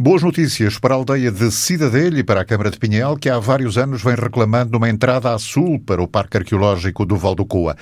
Boas 0.00 0.22
notícias 0.22 0.78
para 0.78 0.94
a 0.94 0.96
aldeia 0.96 1.28
de 1.28 1.50
Cidadelho 1.50 2.18
e 2.18 2.22
para 2.22 2.42
a 2.42 2.44
Câmara 2.44 2.70
de 2.70 2.78
Pinhel, 2.78 3.16
que 3.16 3.28
há 3.28 3.36
vários 3.40 3.76
anos 3.76 4.00
vem 4.00 4.14
reclamando 4.14 4.78
uma 4.78 4.88
entrada 4.88 5.34
a 5.34 5.38
sul 5.40 5.80
para 5.80 6.00
o 6.00 6.06
Parque 6.06 6.36
Arqueológico 6.36 7.04
do 7.04 7.16
Val 7.16 7.34
do 7.34 7.44
Coa. 7.44 7.74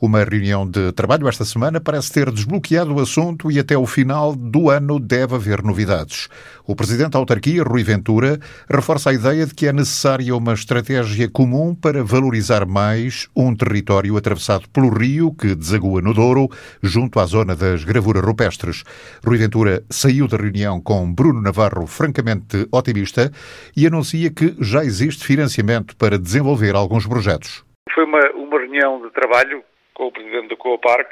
Uma 0.00 0.22
reunião 0.22 0.68
de 0.68 0.92
trabalho 0.92 1.26
esta 1.26 1.44
semana 1.44 1.80
parece 1.80 2.12
ter 2.12 2.30
desbloqueado 2.30 2.94
o 2.94 3.00
assunto 3.00 3.50
e 3.50 3.58
até 3.58 3.76
o 3.76 3.86
final 3.86 4.36
do 4.36 4.70
ano 4.70 5.00
deve 5.00 5.34
haver 5.34 5.64
novidades. 5.64 6.28
O 6.64 6.76
presidente 6.76 7.12
da 7.12 7.18
autarquia, 7.18 7.64
Rui 7.64 7.82
Ventura, 7.82 8.38
reforça 8.70 9.10
a 9.10 9.14
ideia 9.14 9.44
de 9.44 9.54
que 9.54 9.66
é 9.66 9.72
necessária 9.72 10.36
uma 10.36 10.52
estratégia 10.52 11.28
comum 11.28 11.74
para 11.74 12.04
valorizar 12.04 12.66
mais 12.66 13.28
um 13.34 13.54
território 13.54 14.16
atravessado 14.16 14.68
pelo 14.68 14.90
rio 14.90 15.32
que 15.32 15.54
desagua 15.54 16.00
no 16.00 16.14
Douro, 16.14 16.48
junto 16.82 17.18
à 17.18 17.26
zona 17.26 17.56
das 17.56 17.82
gravuras 17.82 18.24
rupestres. 18.24 18.84
Rui 19.26 19.38
Ventura 19.38 19.82
saiu 19.88 20.28
da 20.28 20.36
reunião 20.36 20.80
com 20.80 21.12
Bruno 21.12 21.40
Navarro 21.40 21.63
francamente 21.86 22.66
otimista 22.72 23.30
e 23.76 23.86
anuncia 23.86 24.30
que 24.30 24.54
já 24.60 24.80
existe 24.80 25.26
financiamento 25.26 25.96
para 25.96 26.18
desenvolver 26.18 26.74
alguns 26.74 27.06
projetos. 27.06 27.64
Foi 27.92 28.04
uma, 28.04 28.20
uma 28.32 28.58
reunião 28.58 29.00
de 29.02 29.10
trabalho 29.10 29.62
com 29.92 30.06
o 30.06 30.12
Presidente 30.12 30.48
do 30.48 30.56
Coapark, 30.56 31.08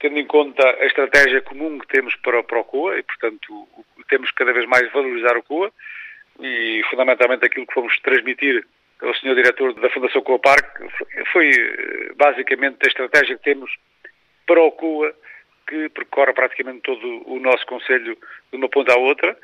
tendo 0.00 0.18
em 0.18 0.26
conta 0.26 0.62
a 0.62 0.86
estratégia 0.86 1.40
comum 1.42 1.78
que 1.78 1.86
temos 1.86 2.14
para, 2.16 2.42
para 2.42 2.60
o 2.60 2.64
COA 2.64 2.98
e, 2.98 3.02
portanto, 3.02 3.68
temos 4.08 4.30
cada 4.32 4.52
vez 4.52 4.66
mais 4.66 4.90
valorizar 4.92 5.36
o 5.36 5.42
COA 5.42 5.70
e, 6.40 6.82
fundamentalmente, 6.90 7.44
aquilo 7.44 7.66
que 7.66 7.74
fomos 7.74 7.98
transmitir 8.00 8.66
ao 9.00 9.14
Sr. 9.14 9.34
Diretor 9.34 9.74
da 9.74 9.90
Fundação 9.90 10.22
Coapark 10.22 10.64
foi, 11.32 11.50
basicamente, 12.16 12.78
a 12.84 12.88
estratégia 12.88 13.36
que 13.36 13.44
temos 13.44 13.70
para 14.46 14.60
o 14.62 14.72
COA 14.72 15.14
que 15.66 15.88
percorre 15.88 16.32
praticamente 16.32 16.80
todo 16.80 17.22
o 17.28 17.38
nosso 17.38 17.64
Conselho 17.66 18.16
de 18.50 18.56
uma 18.56 18.68
ponta 18.68 18.92
à 18.92 18.98
outra, 18.98 19.36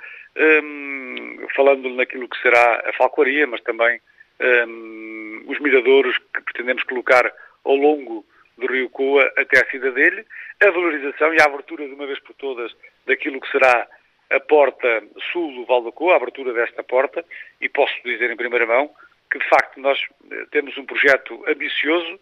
um, 0.62 1.46
falando 1.54 1.88
naquilo 1.90 2.28
que 2.28 2.40
será 2.40 2.82
a 2.88 2.92
falcoaria, 2.92 3.46
mas 3.46 3.60
também 3.62 4.00
um, 4.40 5.44
os 5.46 5.58
miradouros 5.60 6.16
que 6.18 6.42
pretendemos 6.42 6.82
colocar 6.84 7.32
ao 7.64 7.74
longo 7.74 8.24
do 8.56 8.66
Rio 8.66 8.90
Coa 8.90 9.32
até 9.36 9.60
à 9.60 9.70
cidadela, 9.70 10.22
a 10.62 10.70
valorização 10.70 11.34
e 11.34 11.40
a 11.40 11.44
abertura 11.44 11.86
de 11.86 11.94
uma 11.94 12.06
vez 12.06 12.18
por 12.20 12.34
todas 12.34 12.74
daquilo 13.06 13.40
que 13.40 13.50
será 13.50 13.88
a 14.30 14.40
porta 14.40 15.02
sul 15.32 15.52
do 15.54 15.64
Val 15.64 15.82
do 15.82 15.92
Coa, 15.92 16.12
a 16.12 16.16
abertura 16.16 16.52
desta 16.52 16.82
porta, 16.82 17.24
e 17.60 17.68
posso 17.68 17.94
dizer 18.04 18.30
em 18.30 18.36
primeira 18.36 18.66
mão 18.66 18.90
que 19.30 19.38
de 19.38 19.48
facto 19.48 19.80
nós 19.80 19.98
eh, 20.30 20.46
temos 20.50 20.76
um 20.76 20.84
projeto 20.84 21.42
ambicioso 21.48 22.20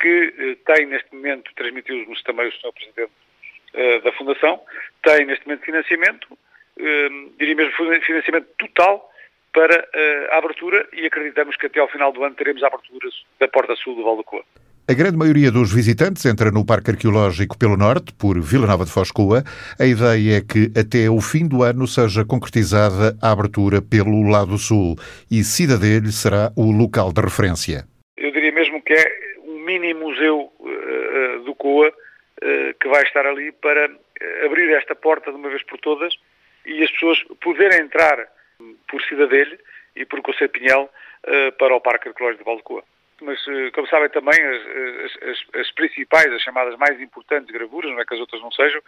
que 0.00 0.34
eh, 0.38 0.56
tem 0.66 0.86
neste 0.86 1.12
momento, 1.14 1.52
transmitiu-nos 1.54 2.22
também 2.22 2.48
o 2.48 2.52
Sr. 2.52 2.72
Presidente 2.72 3.12
uh, 3.74 4.02
da 4.02 4.12
Fundação, 4.12 4.60
tem 5.02 5.26
neste 5.26 5.46
momento 5.46 5.64
financiamento, 5.64 6.26
uh, 6.32 7.32
diria 7.38 7.54
mesmo 7.54 7.72
financiamento 7.72 8.48
total 8.58 9.10
para 9.52 9.78
uh, 9.78 10.34
a 10.34 10.38
abertura 10.38 10.86
e 10.92 11.06
acreditamos 11.06 11.56
que 11.56 11.66
até 11.66 11.80
ao 11.80 11.88
final 11.88 12.12
do 12.12 12.22
ano 12.22 12.34
teremos 12.34 12.62
a 12.62 12.68
abertura 12.68 13.08
da 13.40 13.48
porta 13.48 13.74
sul 13.76 13.94
do 13.94 14.04
Val 14.04 14.16
do 14.16 14.24
Coa. 14.24 14.44
A 14.90 14.94
grande 14.94 15.18
maioria 15.18 15.50
dos 15.50 15.70
visitantes 15.70 16.24
entra 16.24 16.50
no 16.50 16.64
Parque 16.64 16.92
Arqueológico 16.92 17.58
pelo 17.58 17.76
Norte, 17.76 18.10
por 18.14 18.40
Vila 18.40 18.66
Nova 18.66 18.86
de 18.86 18.90
Foscoa. 18.90 19.44
A 19.78 19.84
ideia 19.84 20.38
é 20.38 20.40
que 20.40 20.72
até 20.78 21.10
o 21.10 21.20
fim 21.20 21.46
do 21.46 21.62
ano 21.62 21.86
seja 21.86 22.24
concretizada 22.24 23.14
a 23.20 23.30
abertura 23.30 23.82
pelo 23.82 24.26
lado 24.30 24.56
sul 24.56 24.96
e 25.30 25.44
Cidadelho 25.44 26.10
será 26.10 26.50
o 26.56 26.72
local 26.72 27.12
de 27.12 27.20
referência. 27.20 27.84
Eu 28.16 28.32
diria 28.32 28.50
mesmo 28.50 28.80
que 28.80 28.94
é 28.94 29.04
um 29.44 29.62
mini 29.62 29.92
museu 29.92 30.50
uh, 30.58 31.44
do 31.44 31.54
Coa 31.54 31.92
que 32.80 32.88
vai 32.88 33.02
estar 33.02 33.26
ali 33.26 33.50
para 33.52 33.90
abrir 34.44 34.70
esta 34.70 34.94
porta 34.94 35.30
de 35.30 35.36
uma 35.36 35.48
vez 35.48 35.62
por 35.64 35.78
todas 35.78 36.14
e 36.64 36.82
as 36.82 36.90
pessoas 36.92 37.22
poderem 37.40 37.80
entrar 37.80 38.28
por 38.88 39.02
Cidadelho 39.02 39.58
e 39.96 40.04
por 40.04 40.22
Conselho 40.22 40.50
Pinhel 40.50 40.90
uh, 41.26 41.52
para 41.58 41.74
o 41.74 41.80
Parque 41.80 42.08
Arqueológico 42.08 42.44
de 42.44 42.48
Valdecoa 42.48 42.84
mas 43.20 43.40
eh, 43.48 43.70
como 43.72 43.86
sabem 43.88 44.08
também 44.10 44.40
as, 44.40 45.22
as, 45.22 45.60
as, 45.60 45.70
principais, 45.72 46.32
as 46.32 46.42
chamadas 46.42 46.76
mais 46.78 47.00
importantes 47.00 47.50
gravuras, 47.50 47.90
não 47.90 48.00
é 48.00 48.04
que 48.04 48.14
as 48.14 48.20
outras 48.20 48.40
não 48.40 48.52
sejam, 48.52 48.80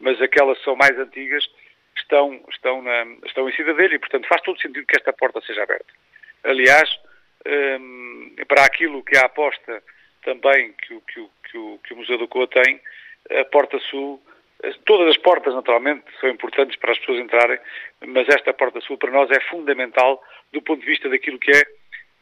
mas 0.00 0.20
aquelas 0.20 0.58
que 0.58 0.64
são 0.64 0.76
mais 0.76 0.98
antigas, 0.98 1.48
estão, 1.96 2.40
estão, 2.50 2.82
na, 2.82 3.06
estão 3.24 3.48
em 3.48 3.54
Cidadela 3.54 3.94
e, 3.94 3.98
portanto, 3.98 4.28
faz 4.28 4.42
todo 4.42 4.60
sentido 4.60 4.86
que 4.86 4.96
esta 4.96 5.12
porta 5.12 5.40
seja 5.40 5.62
aberta. 5.62 5.86
Aliás, 6.44 6.88
um, 7.46 8.34
para 8.48 8.64
aquilo 8.64 9.02
que 9.02 9.16
é 9.16 9.20
a 9.20 9.26
aposta 9.26 9.82
também 10.24 10.72
que 10.72 11.00
que 11.00 11.20
o, 11.20 11.30
que 11.44 11.58
o, 11.58 11.78
que 11.78 11.94
o 11.94 11.96
Museu 11.96 12.18
do 12.18 12.28
Coa 12.28 12.48
tem, 12.48 12.80
a 13.30 13.44
Porta 13.44 13.78
Sul, 13.78 14.20
todas 14.84 15.08
as 15.10 15.16
portas, 15.18 15.54
naturalmente, 15.54 16.04
são 16.20 16.28
importantes 16.28 16.76
para 16.76 16.92
as 16.92 16.98
pessoas 16.98 17.20
entrarem, 17.20 17.58
mas 18.06 18.28
esta 18.28 18.52
Porta 18.52 18.80
Sul 18.80 18.96
para 18.96 19.10
nós 19.10 19.30
é 19.30 19.40
fundamental 19.40 20.22
do 20.52 20.62
ponto 20.62 20.80
de 20.80 20.86
vista 20.86 21.08
daquilo 21.08 21.38
que 21.38 21.50
é 21.50 21.62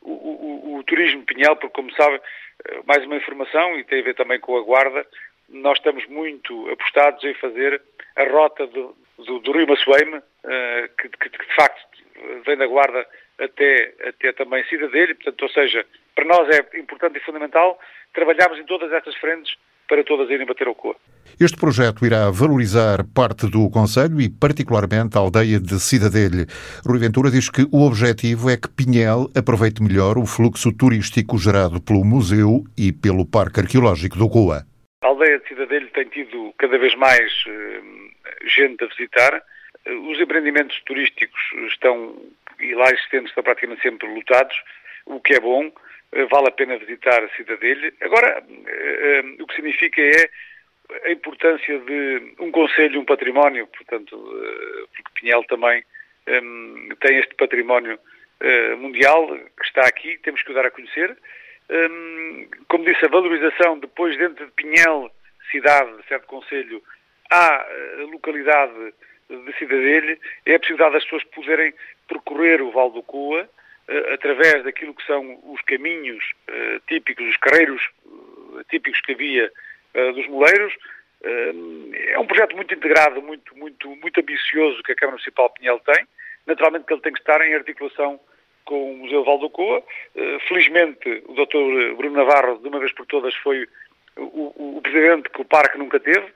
o, 0.03 0.11
o, 0.11 0.77
o, 0.77 0.85
turismo 0.85 1.25
Pinhal, 1.25 1.57
porque 1.57 1.75
como 1.75 1.91
sabe, 1.95 2.21
eh, 2.69 2.81
mais 2.87 3.05
uma 3.07 3.17
informação 3.17 3.79
e 3.79 3.85
tem 3.85 4.01
a 4.01 4.05
ver 4.05 4.15
também 4.15 4.39
com 4.39 4.57
a 4.57 4.63
Guarda, 4.63 5.07
nós 5.49 5.79
estamos 5.79 6.07
muito 6.09 6.71
apostados 6.71 7.23
em 7.25 7.35
fazer 7.35 7.81
a 8.17 8.25
rota 8.25 8.67
do, 8.67 8.95
do, 9.19 9.39
do 9.41 9.53
Rio 9.53 9.69
Massueime, 9.69 10.17
uh, 10.17 10.89
que, 10.99 11.09
que, 11.09 11.29
que, 11.31 11.47
de 11.47 11.55
facto 11.55 11.87
vem 12.45 12.57
da 12.57 12.67
Guarda 12.67 13.07
até, 13.39 13.95
até 14.09 14.33
também 14.33 14.65
Cidadela, 14.65 15.15
portanto, 15.15 15.43
ou 15.43 15.49
seja, 15.49 15.85
para 16.15 16.25
nós 16.25 16.49
é 16.49 16.79
importante 16.79 17.19
e 17.19 17.21
fundamental 17.21 17.79
trabalharmos 18.13 18.59
em 18.59 18.65
todas 18.65 18.93
estas 18.93 19.15
frentes 19.17 19.55
para 19.89 20.05
todas 20.05 20.31
irem 20.31 20.47
bater 20.47 20.67
ao 20.67 20.75
cor. 20.75 20.97
Este 21.41 21.59
projeto 21.59 22.07
irá 22.07 22.31
valorizar 22.31 23.05
parte 23.15 23.51
do 23.51 23.69
Conselho 23.71 24.21
e, 24.21 24.31
particularmente, 24.31 25.17
a 25.17 25.21
aldeia 25.21 25.59
de 25.59 25.81
Cidadelho. 25.81 26.47
Rui 26.87 26.99
Ventura 26.99 27.31
diz 27.31 27.51
que 27.51 27.67
o 27.73 27.85
objetivo 27.85 28.49
é 28.49 28.57
que 28.57 28.69
Pinhel 28.69 29.29
aproveite 29.37 29.83
melhor 29.83 30.17
o 30.17 30.27
fluxo 30.27 30.73
turístico 30.73 31.37
gerado 31.37 31.83
pelo 31.83 32.05
museu 32.05 32.65
e 32.79 32.93
pelo 32.93 33.27
Parque 33.27 33.61
Arqueológico 33.61 34.17
do 34.17 34.29
Coa. 34.29 34.65
A 35.03 35.07
aldeia 35.09 35.39
de 35.39 35.49
Cidadelho 35.49 35.89
tem 35.91 36.09
tido 36.09 36.55
cada 36.57 36.79
vez 36.79 36.95
mais 36.95 37.31
eh, 37.47 37.81
gente 38.47 38.85
a 38.85 38.87
visitar. 38.87 39.43
Os 40.09 40.19
empreendimentos 40.21 40.81
turísticos 40.87 41.41
estão, 41.69 42.17
e 42.61 42.75
lá 42.75 42.87
existentes, 42.91 43.31
estão 43.31 43.45
praticamente 43.45 43.83
sempre 43.83 44.09
lotados, 44.09 44.57
o 45.07 45.21
que 45.21 45.35
é 45.35 45.41
bom. 45.41 45.73
Eh, 46.15 46.27
vale 46.27 46.49
a 46.49 46.53
pena 46.53 46.79
visitar 46.79 47.23
a 47.25 47.29
Cidadelha. 47.31 47.93
Agora, 48.01 48.43
eh, 48.67 49.23
eh, 49.25 49.43
o 49.43 49.47
que 49.47 49.57
significa 49.57 50.01
é 50.01 50.31
a 51.05 51.11
importância 51.11 51.79
de 51.81 52.35
um 52.39 52.53
conselho, 52.53 53.01
um 53.01 53.05
património, 53.05 53.67
portanto, 53.67 54.17
porque 54.95 55.21
Pinhel 55.21 55.43
também 55.45 55.83
tem 57.01 57.19
este 57.19 57.35
património 57.35 57.99
mundial 58.77 59.27
que 59.29 59.65
está 59.65 59.81
aqui, 59.87 60.19
temos 60.19 60.43
que 60.43 60.51
o 60.53 60.55
dar 60.55 60.67
a 60.67 60.71
conhecer. 60.71 61.17
Como 62.69 62.85
disse, 62.85 63.05
a 63.07 63.09
valorização 63.09 63.79
depois 63.79 64.17
dentro 64.19 64.45
de 64.45 64.53
Pinhel, 64.53 65.11
cidade, 65.51 65.91
certo 66.07 66.27
conselho, 66.27 66.83
há 67.31 67.67
localidade 68.13 68.93
de 69.29 69.59
Cidadelha, 69.59 70.19
é 70.45 70.55
a 70.55 70.59
possibilidade 70.59 70.95
das 70.95 71.05
pessoas 71.05 71.25
poderem 71.25 71.73
percorrer 72.09 72.61
o 72.61 72.71
Val 72.71 72.91
do 72.91 73.03
Coa, 73.03 73.49
eh, 73.89 74.15
através 74.15 74.65
daquilo 74.65 74.95
que 74.95 75.05
são 75.07 75.39
os 75.45 75.61
caminhos 75.63 76.25
uh, 76.49 76.81
típicos, 76.87 77.27
os 77.27 77.37
carreiros 77.37 77.83
uh, 78.07 78.65
típicos 78.71 79.01
que 79.01 79.13
havia 79.13 79.51
dos 80.17 80.27
moleiros. 80.27 80.75
é 81.23 82.19
um 82.19 82.27
projeto 82.27 82.57
muito 82.57 82.75
integrado, 82.75 83.23
muito, 83.23 83.57
muito, 83.57 83.89
muito 83.95 84.21
ambicioso 84.21 84.83
que 84.83 84.91
a 84.91 84.97
Câmara 84.97 85.13
Municipal 85.13 85.49
de 85.49 85.61
Pinhel 85.61 85.79
tem. 85.87 86.05
Naturalmente 86.45 86.85
que 86.85 86.93
ele 86.93 87.01
tem 87.01 87.13
que 87.13 87.21
estar 87.21 87.41
em 87.47 87.55
articulação 87.55 88.19
com 88.65 88.91
o 88.91 88.97
Museu 88.97 89.23
Valdocoa. 89.23 89.85
felizmente, 90.49 91.23
o 91.27 91.35
Dr. 91.35 91.95
Bruno 91.97 92.17
Navarro, 92.17 92.59
de 92.59 92.67
uma 92.67 92.81
vez 92.81 92.93
por 92.93 93.07
todas, 93.07 93.33
foi 93.37 93.69
o, 94.17 94.23
o, 94.23 94.79
o 94.79 94.83
presidente 94.83 95.31
que 95.31 95.41
o 95.41 95.45
parque 95.45 95.79
nunca 95.79 96.01
teve 96.01 96.27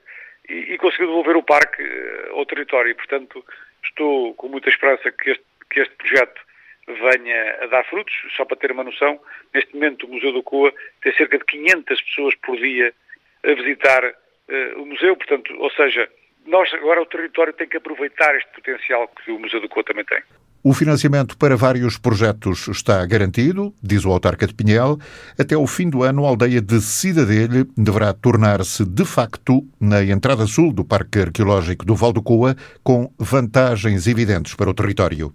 e, 0.49 0.73
e 0.73 0.77
conseguiu 0.77 1.07
devolver 1.07 1.37
o 1.37 1.43
parque 1.43 1.83
ao 2.31 2.45
território. 2.45 2.91
E, 2.91 2.95
portanto, 2.95 3.45
estou 3.83 4.33
com 4.35 4.47
muita 4.47 4.69
esperança 4.69 5.11
que 5.11 5.31
este, 5.31 5.45
que 5.69 5.79
este 5.79 5.95
projeto 5.95 6.41
venha 6.87 7.57
a 7.61 7.67
dar 7.67 7.85
frutos. 7.85 8.13
Só 8.35 8.45
para 8.45 8.57
ter 8.57 8.71
uma 8.71 8.83
noção, 8.83 9.19
neste 9.53 9.73
momento 9.73 10.05
o 10.05 10.09
Museu 10.09 10.31
do 10.31 10.43
Coa 10.43 10.73
tem 11.01 11.13
cerca 11.13 11.37
de 11.37 11.45
500 11.45 12.01
pessoas 12.01 12.35
por 12.35 12.57
dia 12.57 12.93
a 13.43 13.53
visitar 13.53 14.03
uh, 14.05 14.81
o 14.81 14.85
museu, 14.85 15.15
portanto, 15.15 15.55
ou 15.57 15.71
seja, 15.71 16.09
nós 16.45 16.73
agora 16.73 17.01
o 17.01 17.05
território 17.05 17.53
tem 17.53 17.67
que 17.67 17.77
aproveitar 17.77 18.35
este 18.35 18.51
potencial 18.51 19.07
que 19.07 19.31
o 19.31 19.39
Museu 19.39 19.61
do 19.61 19.69
Coa 19.69 19.83
também 19.83 20.03
tem. 20.03 20.21
O 20.61 20.73
financiamento 20.73 21.37
para 21.37 21.55
vários 21.55 21.97
projetos 21.97 22.67
está 22.67 23.05
garantido, 23.05 23.73
diz 23.81 24.03
o 24.03 24.11
autarca 24.11 24.45
de 24.45 24.53
Pinhel. 24.53 24.99
Até 25.37 25.55
o 25.55 25.65
fim 25.65 25.89
do 25.89 26.03
ano, 26.03 26.25
a 26.25 26.29
aldeia 26.29 26.61
de 26.61 26.81
Cidadelha 26.81 27.65
deverá 27.77 28.11
tornar-se, 28.11 28.83
de 28.83 29.05
facto, 29.05 29.65
na 29.79 30.03
entrada 30.03 30.45
sul 30.45 30.73
do 30.73 30.83
Parque 30.83 31.19
Arqueológico 31.19 31.85
do 31.85 31.95
Val 31.95 32.11
do 32.11 32.21
Coa, 32.21 32.57
com 32.83 33.09
vantagens 33.17 34.05
evidentes 34.05 34.53
para 34.53 34.69
o 34.69 34.73
território. 34.73 35.33